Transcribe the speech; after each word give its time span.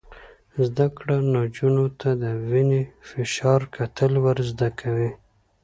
زده 0.65 0.85
کړه 0.97 1.15
نجونو 1.33 1.85
ته 1.99 2.09
د 2.21 2.23
وینې 2.49 2.83
فشار 3.09 3.61
کتل 3.75 4.11
ور 4.23 4.37
زده 4.51 4.69
کوي. 4.79 5.11